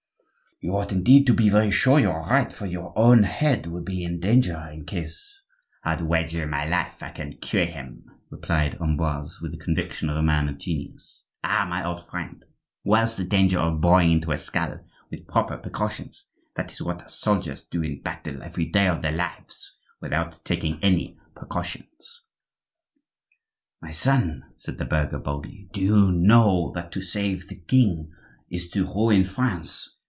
"You 0.63 0.77
ought 0.77 0.91
indeed 0.91 1.25
to 1.25 1.33
be 1.33 1.49
very 1.49 1.71
sure 1.71 1.99
you 1.99 2.11
are 2.11 2.27
right, 2.29 2.53
for 2.53 2.67
your 2.67 2.95
own 2.95 3.23
head 3.23 3.65
would 3.65 3.83
be 3.83 4.03
in 4.03 4.19
danger 4.19 4.63
in 4.71 4.85
case—" 4.85 5.19
"I'd 5.83 6.01
wager 6.01 6.45
my 6.45 6.65
life 6.65 7.01
I 7.01 7.09
can 7.09 7.33
cure 7.41 7.65
him," 7.65 8.05
replied 8.29 8.77
Ambroise, 8.79 9.41
with 9.41 9.53
the 9.53 9.57
conviction 9.57 10.07
of 10.07 10.17
a 10.17 10.21
man 10.21 10.47
of 10.47 10.59
genius. 10.59 11.23
"Ah! 11.43 11.65
my 11.67 11.83
old 11.83 12.05
friend, 12.07 12.45
where's 12.83 13.15
the 13.17 13.23
danger 13.23 13.57
of 13.57 13.81
boring 13.81 14.11
into 14.11 14.31
a 14.31 14.37
skull 14.37 14.85
with 15.09 15.25
proper 15.25 15.57
precautions? 15.57 16.27
That 16.55 16.71
is 16.71 16.79
what 16.79 17.09
soldiers 17.09 17.61
do 17.63 17.81
in 17.81 18.03
battle 18.03 18.43
every 18.43 18.67
day 18.67 18.87
of 18.87 19.01
their 19.01 19.11
lives, 19.13 19.79
without 19.99 20.45
taking 20.45 20.77
any 20.83 21.17
precautions." 21.35 22.21
"My 23.81 23.89
son," 23.89 24.43
said 24.57 24.77
the 24.77 24.85
burgher, 24.85 25.17
boldly, 25.17 25.69
"do 25.73 25.81
you 25.81 26.11
know 26.11 26.71
that 26.75 26.91
to 26.91 27.01
save 27.01 27.47
the 27.47 27.59
king 27.59 28.11
is 28.51 28.69
to 28.69 28.85
ruin 28.85 29.23
France? 29.23 29.95